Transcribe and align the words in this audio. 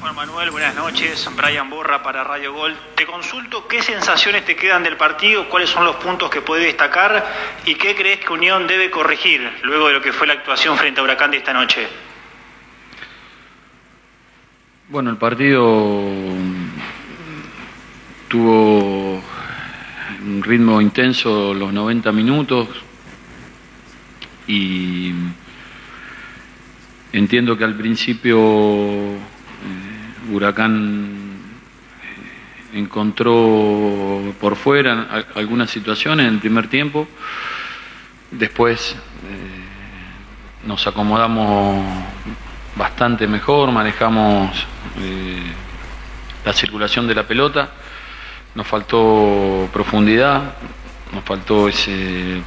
Juan 0.00 0.14
Manuel, 0.14 0.50
buenas 0.50 0.74
noches. 0.74 1.28
Brian 1.36 1.68
Borra 1.68 2.02
para 2.02 2.24
Radio 2.24 2.52
Gol. 2.52 2.74
Te 2.94 3.06
consulto 3.06 3.66
qué 3.68 3.82
sensaciones 3.82 4.44
te 4.44 4.56
quedan 4.56 4.82
del 4.82 4.96
partido, 4.96 5.48
cuáles 5.48 5.70
son 5.70 5.84
los 5.84 5.96
puntos 5.96 6.30
que 6.30 6.40
puede 6.40 6.64
destacar 6.66 7.24
y 7.64 7.74
qué 7.74 7.94
crees 7.94 8.20
que 8.20 8.32
Unión 8.32 8.66
debe 8.66 8.90
corregir 8.90 9.40
luego 9.62 9.88
de 9.88 9.94
lo 9.94 10.00
que 10.00 10.12
fue 10.12 10.26
la 10.26 10.34
actuación 10.34 10.76
frente 10.76 11.00
a 11.00 11.04
Huracán 11.04 11.30
de 11.30 11.38
esta 11.38 11.52
noche. 11.52 11.86
Bueno, 14.88 15.10
el 15.10 15.16
partido 15.16 16.12
tuvo 18.28 19.22
un 20.22 20.42
ritmo 20.42 20.80
intenso 20.80 21.52
los 21.54 21.72
90 21.72 22.12
minutos 22.12 22.68
y 24.46 25.12
entiendo 27.12 27.56
que 27.56 27.64
al 27.64 27.76
principio 27.76 29.33
Huracán 30.30 31.12
eh, 32.72 32.78
encontró 32.78 34.34
por 34.40 34.56
fuera 34.56 35.24
algunas 35.34 35.70
situaciones 35.70 36.26
en 36.26 36.34
el 36.34 36.40
primer 36.40 36.68
tiempo, 36.68 37.08
después 38.30 38.92
eh, 38.92 40.66
nos 40.66 40.86
acomodamos 40.86 41.84
bastante 42.76 43.26
mejor, 43.26 43.70
manejamos 43.70 44.66
la 46.44 46.52
circulación 46.52 47.06
de 47.06 47.14
la 47.14 47.26
pelota 47.26 47.70
nos 48.54 48.66
faltó 48.66 49.68
profundidad, 49.72 50.54
nos 51.12 51.24
faltó 51.24 51.68
eh, 51.68 52.42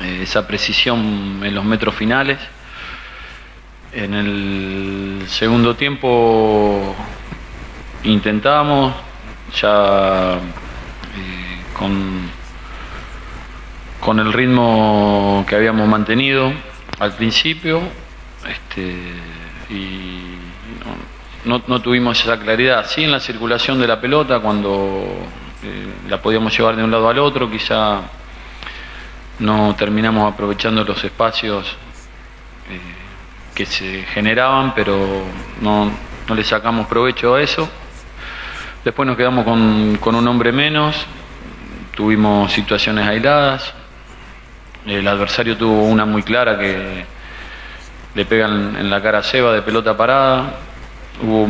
esa 0.00 0.46
precisión 0.46 1.40
en 1.42 1.54
los 1.54 1.64
metros 1.64 1.94
finales. 1.94 2.38
En 3.92 4.14
el 4.14 5.05
segundo 5.36 5.76
tiempo 5.76 6.94
intentamos 8.04 8.94
ya 9.60 10.36
eh, 10.36 11.62
con, 11.78 12.30
con 14.00 14.18
el 14.18 14.32
ritmo 14.32 15.44
que 15.46 15.56
habíamos 15.56 15.86
mantenido 15.88 16.50
al 17.00 17.12
principio 17.16 17.82
este, 18.48 18.96
y 19.68 20.36
no, 21.44 21.62
no, 21.66 21.82
tuvimos 21.82 22.18
esa 22.18 22.38
claridad. 22.38 22.86
Sí 22.86 23.04
en 23.04 23.12
la 23.12 23.20
circulación 23.20 23.78
de 23.78 23.86
la 23.88 24.00
pelota, 24.00 24.40
cuando 24.40 25.04
eh, 25.62 25.86
la 26.08 26.22
podíamos 26.22 26.56
llevar 26.56 26.76
de 26.76 26.82
un 26.82 26.90
lado 26.90 27.10
al 27.10 27.18
otro, 27.18 27.50
quizá 27.50 28.00
no 29.40 29.74
terminamos 29.76 30.32
aprovechando 30.32 30.82
los 30.82 31.04
espacios 31.04 31.76
eh, 32.70 33.05
que 33.56 33.64
se 33.64 34.02
generaban, 34.12 34.74
pero 34.74 35.24
no, 35.62 35.90
no, 36.28 36.34
le 36.34 36.44
sacamos 36.44 36.86
provecho 36.86 37.34
a 37.34 37.42
eso. 37.42 37.66
Después 38.84 39.06
nos 39.06 39.16
quedamos 39.16 39.44
con, 39.44 39.96
con 39.96 40.14
un 40.14 40.28
hombre 40.28 40.52
menos, 40.52 40.94
tuvimos 41.94 42.52
situaciones 42.52 43.08
aisladas, 43.08 43.72
el 44.84 45.08
adversario 45.08 45.56
tuvo 45.56 45.84
una 45.84 46.04
muy 46.04 46.22
clara 46.22 46.58
que 46.58 47.06
le 48.14 48.24
pegan 48.26 48.76
en 48.76 48.90
la 48.90 49.02
cara 49.02 49.18
a 49.18 49.22
Seba 49.22 49.54
de 49.54 49.62
pelota 49.62 49.96
parada, 49.96 50.58
hubo 51.22 51.48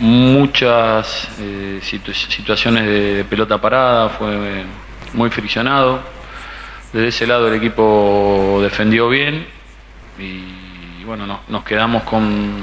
muchas 0.00 1.28
eh, 1.40 1.78
situaciones 1.80 2.84
de 2.84 3.24
pelota 3.30 3.60
parada, 3.60 4.08
fue 4.08 4.64
muy 5.12 5.30
friccionado. 5.30 6.00
Desde 6.92 7.08
ese 7.08 7.26
lado 7.28 7.46
el 7.46 7.54
equipo 7.54 8.58
defendió 8.62 9.08
bien 9.08 9.46
y 10.18 10.57
bueno, 11.08 11.40
nos 11.48 11.64
quedamos 11.64 12.02
con, 12.02 12.54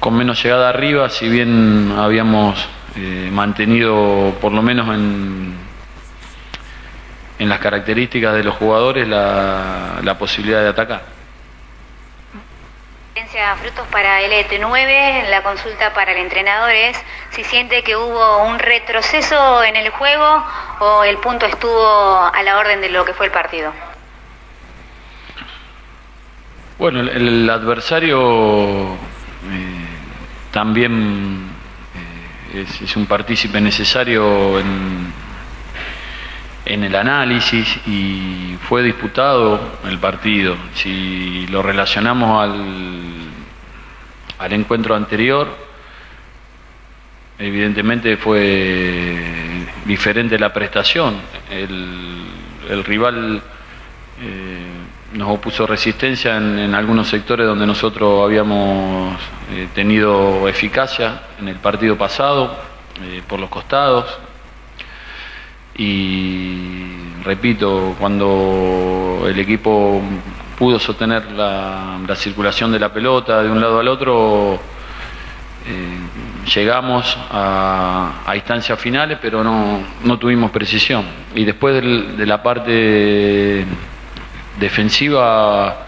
con 0.00 0.16
menos 0.16 0.42
llegada 0.42 0.68
arriba, 0.68 1.08
si 1.08 1.28
bien 1.28 1.94
habíamos 1.96 2.58
eh, 2.96 3.30
mantenido 3.32 4.34
por 4.40 4.50
lo 4.50 4.62
menos 4.62 4.88
en, 4.88 5.54
en 7.38 7.48
las 7.48 7.60
características 7.60 8.34
de 8.34 8.42
los 8.42 8.56
jugadores 8.56 9.06
la, 9.06 10.00
la 10.02 10.18
posibilidad 10.18 10.60
de 10.62 10.68
atacar. 10.68 11.02
Frutos 13.60 13.86
para 13.92 14.22
LT9, 14.22 15.28
la 15.28 15.42
consulta 15.42 15.92
para 15.94 16.12
el 16.12 16.18
entrenador 16.18 16.70
es 16.70 16.96
si 17.30 17.44
siente 17.44 17.82
que 17.82 17.94
hubo 17.94 18.44
un 18.44 18.58
retroceso 18.58 19.62
en 19.62 19.76
el 19.76 19.90
juego 19.90 20.44
o 20.80 21.04
el 21.04 21.18
punto 21.18 21.46
estuvo 21.46 22.30
a 22.32 22.42
la 22.42 22.58
orden 22.58 22.80
de 22.80 22.88
lo 22.88 23.04
que 23.04 23.14
fue 23.14 23.26
el 23.26 23.32
partido. 23.32 23.72
Bueno, 26.78 27.00
el, 27.00 27.48
adversario 27.48 28.94
eh, 28.94 28.96
también 30.50 31.46
eh, 32.54 32.66
es, 32.82 32.96
un 32.96 33.06
partícipe 33.06 33.60
necesario 33.60 34.58
en, 34.58 35.12
el 36.64 36.94
análisis 36.94 37.78
y 37.86 38.56
fue 38.68 38.82
disputado 38.82 39.78
el 39.84 39.98
partido. 39.98 40.56
Si 40.74 41.46
lo 41.46 41.62
relacionamos 41.62 42.42
al 42.42 43.26
al 44.38 44.52
encuentro 44.52 44.94
anterior. 44.94 45.48
Evidentemente 47.38 48.16
fue 48.16 49.66
diferente 49.84 50.38
la 50.38 50.52
prestación. 50.52 51.16
El, 51.50 52.84
rival 52.84 53.40
eh, 54.20 54.66
nos 55.16 55.30
opuso 55.30 55.66
resistencia 55.66 56.36
en, 56.36 56.74
algunos 56.74 57.08
sectores 57.08 57.46
donde 57.46 57.66
nosotros 57.66 58.22
habíamos 58.22 59.16
eh, 59.50 59.68
tenido 59.74 60.46
eficacia 60.46 61.22
en 61.40 61.48
el 61.48 61.56
partido 61.56 61.96
pasado, 61.96 62.56
eh, 63.02 63.22
por 63.26 63.40
los 63.40 63.48
costados. 63.48 64.18
Y 65.78 67.12
repito, 67.24 67.96
cuando 67.98 69.24
el 69.26 69.38
equipo 69.38 70.02
pudo 70.56 70.78
sostener 70.78 71.32
la, 71.32 71.98
circulación 72.14 72.72
de 72.72 72.78
la 72.78 72.92
pelota 72.92 73.42
de 73.42 73.50
un 73.50 73.60
lado 73.60 73.78
al 73.78 73.88
otro. 73.88 74.58
Eh, 75.68 75.98
llegamos 76.54 77.18
a, 77.30 78.32
instancias 78.34 78.78
finales, 78.78 79.18
pero 79.20 79.42
no, 79.42 80.18
tuvimos 80.18 80.50
precisión. 80.50 81.04
Y 81.34 81.44
después 81.44 81.82
de 81.82 82.26
la 82.26 82.42
parte 82.42 83.66
defensiva 84.56 85.86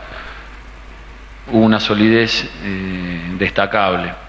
una 1.51 1.81
solidez 1.81 2.45
eh, 2.63 3.21
destacable. 3.39 4.29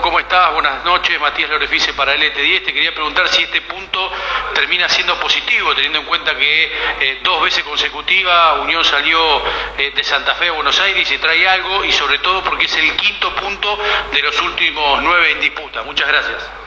¿cómo 0.00 0.18
estás? 0.18 0.52
Buenas 0.54 0.82
noches, 0.84 1.20
Matías 1.20 1.50
Lorefice 1.50 1.92
para 1.92 2.14
el 2.14 2.22
ET10. 2.22 2.64
Te 2.64 2.72
quería 2.72 2.94
preguntar 2.94 3.28
si 3.28 3.42
este 3.42 3.60
punto 3.60 4.10
termina 4.54 4.88
siendo 4.88 5.14
positivo, 5.20 5.74
teniendo 5.74 5.98
en 5.98 6.06
cuenta 6.06 6.34
que 6.36 6.64
eh, 7.00 7.20
dos 7.22 7.42
veces 7.42 7.62
consecutivas 7.64 8.60
Unión 8.60 8.82
salió 8.82 9.42
eh, 9.76 9.92
de 9.94 10.02
Santa 10.02 10.34
Fe 10.36 10.48
a 10.48 10.52
Buenos 10.52 10.80
Aires 10.80 11.10
y 11.10 11.18
trae 11.18 11.46
algo, 11.46 11.84
y 11.84 11.92
sobre 11.92 12.18
todo 12.18 12.42
porque 12.42 12.64
es 12.64 12.76
el 12.76 12.96
quinto 12.96 13.34
punto 13.34 13.78
de 14.10 14.22
los 14.22 14.40
últimos 14.40 15.02
nueve 15.02 15.32
en 15.32 15.40
disputa. 15.40 15.82
Muchas 15.82 16.08
gracias. 16.08 16.63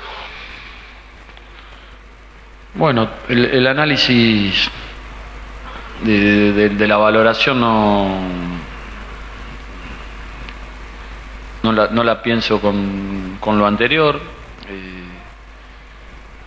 Bueno, 2.77 3.09
el, 3.27 3.67
análisis 3.67 4.69
de 6.03 6.87
la 6.87 6.97
valoración 6.97 7.59
no 7.59 8.07
no 11.73 12.03
la, 12.03 12.21
pienso 12.21 12.59
con, 12.59 13.37
lo 13.59 13.65
anterior. 13.65 14.19
Eh, 14.69 15.03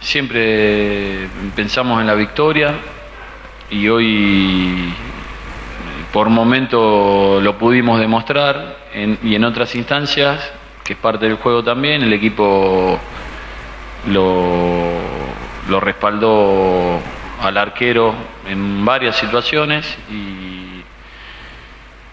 siempre 0.00 1.28
pensamos 1.54 2.00
en 2.00 2.06
la 2.06 2.14
victoria 2.14 2.74
y 3.70 3.88
hoy 3.88 4.92
por 6.12 6.28
momento 6.28 7.40
lo 7.40 7.56
pudimos 7.58 8.00
demostrar 8.00 8.78
y 9.22 9.34
en 9.34 9.44
otras 9.44 9.74
instancias, 9.76 10.52
que 10.84 10.94
es 10.94 10.98
parte 10.98 11.26
del 11.26 11.36
juego 11.36 11.62
también, 11.62 12.02
el 12.02 12.12
equipo 12.12 12.98
lo, 14.08 14.79
lo 15.70 15.80
respaldó 15.80 17.00
al 17.40 17.56
arquero 17.56 18.12
en 18.46 18.84
varias 18.84 19.16
situaciones 19.16 19.86
y, 20.10 20.82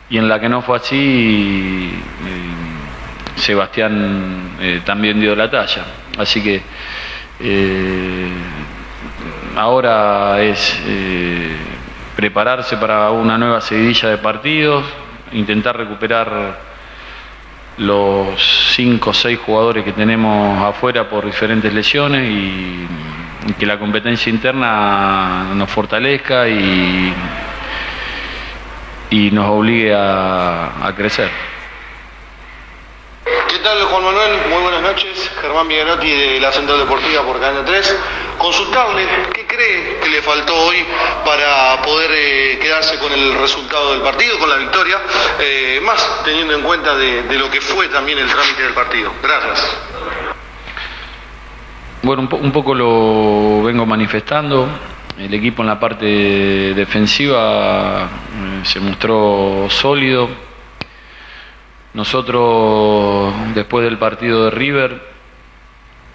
y 0.09 0.18
en 0.18 0.30
la 0.30 0.39
que 0.39 0.48
no 0.48 0.62
fue 0.62 0.77
así 0.77 1.92
eh, 1.92 3.39
Sebastián 3.39 4.57
eh, 4.59 4.81
también 4.86 5.19
dio 5.19 5.36
la 5.36 5.50
talla. 5.50 5.86
Así 6.18 6.42
que 6.42 6.62
eh, 7.39 8.30
ahora 9.56 10.42
es 10.42 10.80
prepararse 12.15 12.77
para 12.77 13.12
una 13.12 13.38
nueva 13.38 13.62
seguidilla 13.62 14.10
de 14.10 14.18
partidos, 14.18 14.86
intentar 15.33 15.77
recuperar 15.77 16.68
los 17.77 18.74
cinco 18.75 19.12
o 19.12 19.13
seis 19.13 19.38
jugadores 19.38 19.83
que 19.83 19.92
tenemos 19.92 20.63
afuera 20.63 21.07
por 21.07 21.25
diferentes 21.25 21.71
lesiones 21.71 22.27
y, 22.27 22.88
que 23.54 23.66
la 23.66 23.80
competencia 23.80 24.30
interna 24.30 25.54
nos 25.54 25.70
fortalezca 25.70 26.48
y, 26.48 27.14
y 29.10 29.32
nos 29.32 29.50
obligue 29.50 29.94
a, 29.96 30.94
crecer. 30.96 31.30
¿Qué 33.48 33.60
tal 33.60 33.82
Juan 33.84 34.04
Manuel? 34.04 34.48
Muy 34.50 34.62
buenas 34.64 34.82
noches. 34.82 35.32
Germán 35.42 35.68
Miguelotti 35.68 36.10
de 36.10 36.40
la 36.40 36.52
Central 36.52 36.80
Deportiva 36.80 37.24
por 37.24 37.40
Cadena 37.40 37.64
3. 37.66 38.00
Consultarle, 38.38 39.08
¿qué 39.34 39.46
cree 39.48 40.00
que 40.00 40.10
le 40.10 40.22
faltó 40.22 40.56
hoy 40.56 40.86
para 41.26 41.82
poder 41.82 42.12
eh, 42.14 42.60
quedarse 42.62 43.00
con 43.00 43.12
el 43.12 43.34
resultado 43.36 43.94
del 43.94 44.02
partido, 44.02 44.38
con 44.38 44.50
la 44.50 44.58
victoria? 44.58 45.02
Eh, 45.40 45.80
más 45.84 46.24
teniendo 46.24 46.54
en 46.54 46.62
cuenta 46.62 46.96
de, 46.96 47.24
lo 47.38 47.50
que 47.50 47.62
fue 47.62 47.88
también 47.90 48.20
el 48.20 48.28
trámite 48.28 48.64
del 48.64 48.74
partido. 48.74 49.12
Gracias. 49.22 49.78
Bueno, 52.04 52.30
un, 52.32 52.52
poco 52.52 52.76
lo 52.76 53.64
vengo 53.64 53.86
manifestando. 53.86 54.68
El 55.18 55.34
equipo 55.34 55.64
en 55.64 55.68
la 55.68 55.80
parte 55.80 56.06
defensiva 56.76 58.04
eh, 58.04 58.60
se 58.64 58.80
mostró 58.80 59.66
sólido. 59.70 60.30
Nosotros, 61.96 63.34
después 63.56 63.84
del 63.84 63.98
partido 63.98 64.46
de 64.46 64.52
River, 64.52 65.02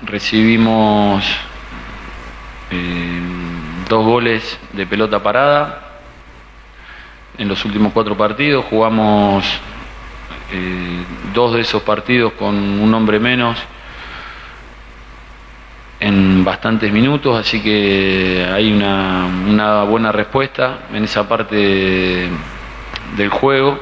recibimos 0.03 1.25
eh, 2.71 3.21
dos 3.89 4.05
goles 4.05 4.61
de 4.73 4.87
pelota 4.87 5.21
parada 5.21 5.99
en 7.39 7.49
los 7.49 7.65
últimos 7.65 7.93
cuatro 7.93 8.17
partidos. 8.17 8.65
Jugamos 8.67 9.45
eh, 10.53 11.03
dos 11.35 11.55
de 11.55 11.63
esos 11.63 11.83
partidos 11.83 12.35
con 12.35 12.55
un 12.55 12.95
hombre 12.95 13.19
menos 13.19 13.59
en 16.13 16.45
bastantes 16.45 16.93
minutos, 16.93 17.39
así 17.39 17.63
que 17.63 18.47
hay 18.53 18.73
una, 18.73 19.85
buena 19.85 20.13
respuesta 20.13 20.81
en 20.93 21.05
esa 21.05 21.27
parte 21.27 22.29
del 23.17 23.29
juego. 23.31 23.81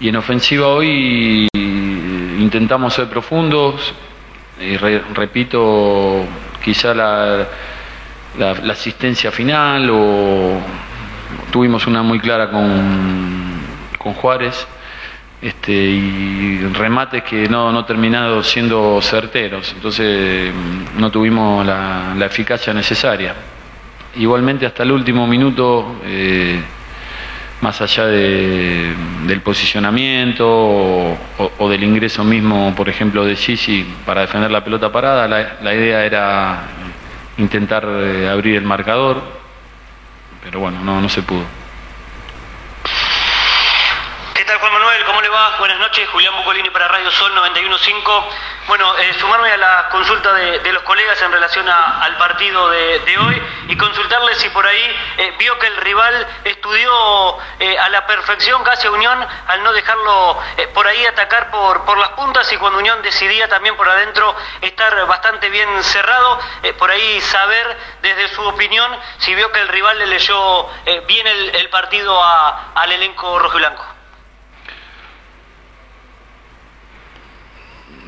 Y 0.00 0.08
en 0.08 0.16
ofensiva 0.16 0.68
hoy 0.68 1.48
intentamos 1.52 2.94
ser 2.94 3.08
profundos, 3.08 3.94
y 4.60 4.76
repito, 4.76 6.24
quizá 6.62 6.94
la, 6.94 7.46
la, 8.38 8.72
asistencia 8.72 9.30
final 9.30 9.90
o 9.90 10.60
tuvimos 11.50 11.86
una 11.86 12.02
muy 12.02 12.20
clara 12.20 12.50
con, 12.50 13.60
con 13.98 14.14
Juárez 14.14 14.66
este, 15.42 15.72
y 15.72 16.58
remates 16.72 17.24
que 17.24 17.48
no, 17.48 17.72
no 17.72 17.84
terminaron 17.84 18.44
siendo 18.44 19.02
certeros, 19.02 19.72
entonces 19.72 20.52
no 20.96 21.10
tuvimos 21.10 21.66
la, 21.66 22.14
eficacia 22.24 22.72
necesaria. 22.72 23.34
Igualmente 24.14 24.66
hasta 24.66 24.84
el 24.84 24.92
último 24.92 25.26
minuto, 25.26 26.00
eh, 26.04 26.60
más 27.60 27.80
allá 27.80 28.06
del 28.06 29.40
posicionamiento 29.42 30.46
o, 30.48 31.68
del 31.68 31.82
ingreso 31.82 32.22
mismo, 32.22 32.72
por 32.76 32.88
ejemplo, 32.88 33.24
de 33.24 33.34
Sisi 33.34 33.84
para 34.06 34.20
defender 34.20 34.50
la 34.50 34.62
pelota 34.62 34.92
parada, 34.92 35.26
la, 35.26 35.74
idea 35.74 36.04
era 36.04 36.62
intentar 37.38 37.84
eh, 37.88 38.28
abrir 38.28 38.56
el 38.56 38.64
marcador, 38.64 39.20
pero 40.44 40.60
bueno, 40.60 40.84
no, 40.84 41.00
no 41.00 41.08
se 41.08 41.22
pudo. 41.22 41.61
Buenas 45.32 45.78
noches, 45.78 46.06
Julián 46.10 46.36
Bucolini 46.36 46.68
para 46.68 46.88
Radio 46.88 47.10
Sol 47.10 47.34
915. 47.34 48.02
Bueno, 48.66 48.98
eh, 48.98 49.14
sumarme 49.18 49.50
a 49.50 49.56
la 49.56 49.88
consulta 49.88 50.30
de, 50.34 50.72
los 50.74 50.82
colegas 50.82 51.22
en 51.22 51.32
relación 51.32 51.66
al 51.66 52.18
partido 52.18 52.68
de, 52.68 53.16
hoy 53.18 53.42
y 53.68 53.76
consultarles 53.78 54.36
si 54.36 54.50
por 54.50 54.66
ahí 54.66 54.96
eh, 55.16 55.34
vio 55.38 55.58
que 55.58 55.68
el 55.68 55.76
rival 55.78 56.26
estudió 56.44 57.38
eh, 57.60 57.78
a 57.78 57.88
la 57.88 58.06
perfección 58.06 58.62
casi 58.62 58.88
a 58.88 58.90
Unión 58.90 59.26
al 59.46 59.62
no 59.62 59.72
dejarlo 59.72 60.38
por 60.74 60.86
ahí 60.86 61.06
atacar 61.06 61.50
por, 61.50 61.96
las 61.96 62.10
puntas 62.10 62.52
y 62.52 62.58
cuando 62.58 62.78
Unión 62.80 63.00
decidía 63.00 63.48
también 63.48 63.74
por 63.74 63.88
adentro 63.88 64.36
estar 64.60 65.06
bastante 65.06 65.48
bien 65.48 65.82
cerrado, 65.82 66.38
por 66.78 66.90
ahí 66.90 67.20
saber 67.22 67.78
desde 68.02 68.28
su 68.28 68.42
opinión 68.42 68.94
si 69.16 69.34
vio 69.34 69.50
que 69.50 69.60
el 69.60 69.68
rival 69.68 69.98
le 69.98 70.08
leyó 70.08 70.68
bien 71.06 71.26
el, 71.26 71.70
partido 71.70 72.22
al 72.22 72.92
elenco 72.92 73.38
rojo 73.38 73.56
y 73.56 73.60
blanco. 73.60 73.91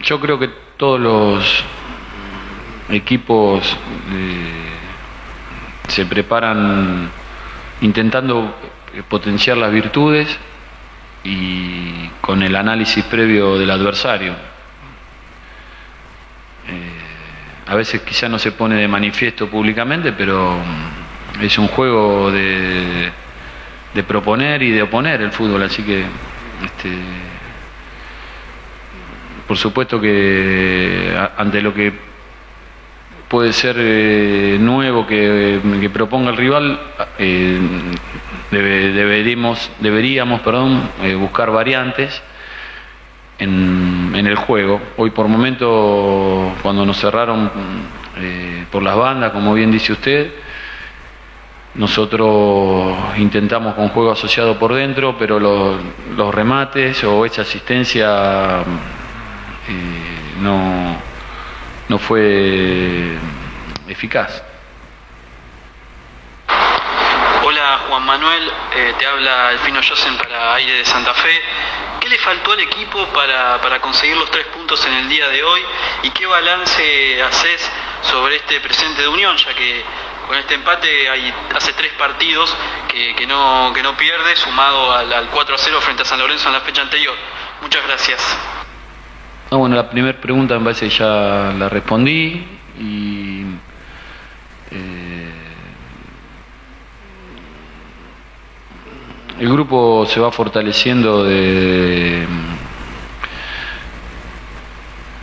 Yo 0.02 0.20
creo 0.20 0.38
que 0.38 0.49
todos 0.76 1.00
los 1.00 1.64
equipos 2.91 3.76
eh, 4.12 4.75
se 5.88 6.06
preparan 6.06 7.11
intentando 7.81 8.55
potenciar 9.08 9.56
las 9.56 9.73
virtudes 9.73 10.29
y 11.25 12.08
con 12.20 12.43
el 12.43 12.55
análisis 12.55 13.05
previo 13.05 13.58
del 13.58 13.70
adversario. 13.70 14.32
Eh, 16.69 17.05
a 17.67 17.75
veces 17.75 18.02
quizá 18.02 18.29
no 18.29 18.38
se 18.38 18.52
pone 18.52 18.76
de 18.76 18.88
manifiesto 18.88 19.49
públicamente, 19.49 20.12
pero 20.12 20.56
es 21.41 21.58
un 21.58 21.69
juego 21.69 22.31
de, 22.31 23.11
de 23.94 24.02
proponer 24.02 24.62
y 24.62 24.70
de 24.70 24.82
oponer 24.82 25.23
el 25.23 25.32
fútbol, 25.32 25.62
así 25.62 25.82
que 25.82 26.05
este, 26.64 26.91
por 29.46 29.56
supuesto 29.56 30.00
que 30.00 31.17
ante 31.37 31.61
lo 31.61 31.75
que 31.75 32.14
puede 33.35 33.52
ser 33.52 33.76
eh, 33.79 34.58
nuevo 34.61 35.06
que, 35.06 35.91
proponga 35.93 36.31
el 36.31 36.37
rival, 36.37 36.79
eh, 37.19 37.58
deberíamos, 38.50 40.41
perdón, 40.41 40.88
eh, 41.02 41.17
buscar 41.17 41.50
variantes 41.50 42.23
en, 43.38 44.14
el 44.14 44.37
juego. 44.37 44.81
Hoy 44.96 45.11
por 45.11 45.26
momento, 45.26 46.52
cuando 46.62 46.87
nos 46.87 46.96
cerraron 46.96 47.50
por 48.70 48.85
las 48.85 48.96
bandas, 48.96 49.32
como 49.32 49.52
bien 49.52 49.73
dice 49.73 49.93
usted, 49.93 50.32
nosotros 51.75 52.96
intentamos 53.19 53.75
con 53.75 53.88
juego 53.88 54.12
asociado 54.12 54.56
por 54.61 54.75
dentro, 54.75 55.17
pero 55.19 55.41
los 55.41 56.35
remates 56.35 57.02
o 57.02 57.26
esa 57.26 57.43
asistencia 57.43 58.62
no, 60.40 61.00
no 61.88 61.99
fue 61.99 63.16
eficaz. 63.88 64.43
Hola 67.43 67.81
Juan 67.88 68.05
Manuel, 68.05 68.52
eh, 68.75 68.94
te 68.99 69.06
habla 69.06 69.52
Elfino 69.52 69.81
Josen 69.87 70.16
para 70.16 70.55
Aire 70.55 70.78
de 70.78 70.84
Santa 70.84 71.12
Fe. 71.14 71.43
¿Qué 72.00 72.08
le 72.08 72.19
faltó 72.19 72.53
al 72.53 72.60
equipo 72.60 73.06
para, 73.08 73.60
para, 73.60 73.81
conseguir 73.81 74.17
los 74.17 74.31
tres 74.31 74.46
puntos 74.46 74.84
en 74.86 74.94
el 74.94 75.08
día 75.08 75.29
de 75.29 75.43
hoy? 75.43 75.60
¿Y 76.03 76.10
qué 76.10 76.27
balance 76.27 77.22
haces 77.22 77.70
sobre 78.03 78.36
este 78.36 78.60
presente 78.60 79.03
de 79.03 79.08
Unión, 79.08 79.36
ya 79.36 79.55
que 79.55 79.84
con 80.27 80.36
este 80.39 80.55
empate 80.55 81.08
hay, 81.08 81.32
hace 81.55 81.72
tres 81.74 81.93
partidos 81.93 82.55
que, 82.89 83.15
que, 83.15 83.27
no, 83.27 83.72
que 83.74 83.82
no 83.82 83.96
pierde, 83.96 84.36
sumado 84.36 84.93
al, 84.93 85.12
al 85.12 85.29
4 85.29 85.55
a 85.55 85.58
0 85.58 85.81
frente 85.82 86.03
a 86.03 86.06
San 86.06 86.19
Lorenzo 86.19 86.48
en 86.48 86.55
la 86.55 86.60
fecha 86.60 86.82
anterior? 86.82 87.17
Muchas 87.60 87.86
gracias 87.86 88.36
bueno, 89.51 89.77
la 89.77 89.89
primera 89.89 90.20
pregunta 90.20 90.58
parece 90.58 90.89
que 90.89 90.94
ya 90.96 91.55
la 91.58 91.69
respondí 91.69 92.44
y 92.81 93.43
eh, 94.70 95.32
el 99.39 99.48
grupo 99.48 100.06
se 100.06 100.20
va 100.20 100.32
fortaleciendo 100.32 101.24
de, 101.24 102.27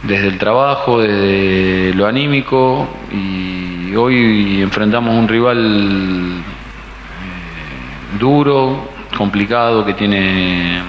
desde 0.04 0.28
el 0.28 0.38
trabajo, 0.38 1.00
desde 1.00 1.94
lo 1.94 2.08
anímico 2.08 2.88
y 3.12 3.96
hoy 3.96 4.62
enfrentamos 4.62 5.16
un 5.16 5.28
rival 5.28 6.38
eh, 6.40 8.18
duro, 8.18 8.90
complicado, 9.18 9.86
que 9.86 9.94
tiene 9.94 10.80
eh, 10.80 10.82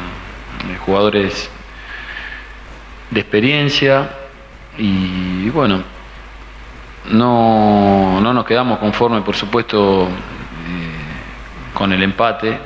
jugadores 0.84 1.50
de 3.12 3.20
experiencia 3.20 4.10
y 4.78 5.50
bueno, 5.50 5.82
no, 7.10 8.20
no 8.20 8.32
nos 8.32 8.44
quedamos 8.46 8.78
conformes, 8.78 9.22
por 9.22 9.36
supuesto, 9.36 10.04
eh, 10.04 11.74
con 11.74 11.92
el 11.92 12.02
empate, 12.02 12.58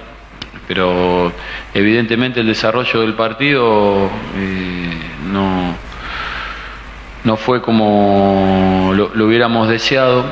pero 0.69 1.33
evidentemente 1.75 2.41
el 2.41 2.47
desarrollo 2.47 3.01
del 3.01 3.15
partido 3.15 4.09
eh, 4.37 4.91
no, 5.33 5.75
no 7.25 7.37
fue 7.37 7.61
como 7.61 8.93
lo, 8.95 9.27
hubiéramos 9.27 9.69
deseado, 9.69 10.25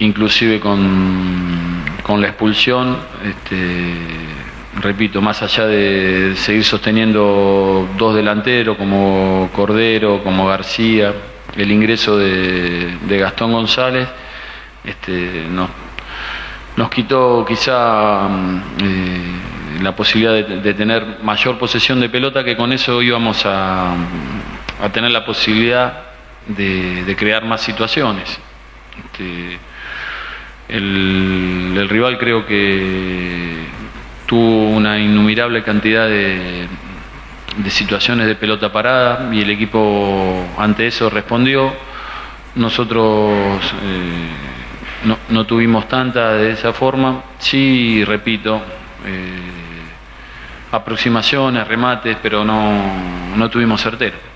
inclusive 0.00 0.58
con, 0.58 1.84
con 2.02 2.20
la 2.20 2.28
expulsión. 2.28 2.96
Este, 3.24 3.94
repito, 4.80 5.20
más 5.20 5.42
allá 5.42 5.66
de 5.66 6.34
seguir 6.36 6.64
sosteniendo 6.64 7.88
dos 7.98 8.14
delanteros 8.14 8.76
como 8.76 9.50
Cordero, 9.54 10.22
como 10.22 10.46
García, 10.46 11.14
el 11.56 11.70
ingreso 11.70 12.16
de, 12.16 12.96
Gastón 13.08 13.52
González, 13.52 14.08
este, 14.84 15.46
nos 16.76 16.90
quitó 16.90 17.44
quizá 17.46 18.28
mm, 18.28 18.62
eh, 18.82 19.82
la 19.82 19.94
posibilidad 19.94 20.34
de, 20.34 20.74
tener 20.74 21.18
mayor 21.22 21.58
posesión 21.58 22.00
de 22.00 22.08
pelota, 22.08 22.42
que 22.44 22.56
con 22.56 22.72
eso 22.72 23.02
íbamos 23.02 23.44
a, 23.44 23.92
a 24.82 24.88
tener 24.92 25.10
la 25.10 25.24
posibilidad 25.24 26.12
de, 26.46 27.04
de 27.04 27.16
crear 27.16 27.44
más 27.44 27.60
situaciones. 27.60 28.38
Este, 29.04 29.58
el, 30.68 31.74
el, 31.76 31.88
rival 31.88 32.18
creo 32.18 32.46
que 32.46 33.66
tuvo 34.32 34.70
una 34.70 34.98
innumerable 34.98 35.62
cantidad 35.62 36.08
de, 36.08 36.66
situaciones 37.68 38.26
de 38.26 38.34
pelota 38.34 38.72
parada 38.72 39.28
y 39.30 39.42
el 39.42 39.50
equipo 39.50 40.46
ante 40.56 40.86
eso 40.86 41.10
respondió. 41.10 41.70
Nosotros 42.54 43.30
eh, 43.82 45.04
no, 45.04 45.18
no, 45.28 45.44
tuvimos 45.44 45.86
tanta 45.86 46.32
de 46.32 46.52
esa 46.52 46.72
forma. 46.72 47.24
Sí, 47.40 48.02
repito, 48.06 48.62
eh, 49.04 49.36
aproximaciones, 50.70 51.68
remates, 51.68 52.16
pero 52.22 52.42
no, 52.42 53.36
no 53.36 53.50
tuvimos 53.50 53.82
certero. 53.82 54.16